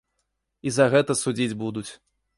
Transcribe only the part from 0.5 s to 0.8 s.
І